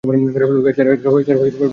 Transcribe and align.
তুমি 0.03 0.19
পূর্ণমনোরথ 0.25 1.03
হইয়াছ। 1.07 1.61